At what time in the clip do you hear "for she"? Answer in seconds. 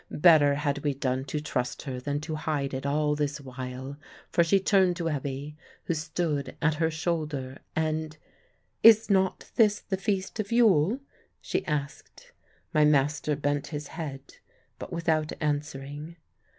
4.31-4.59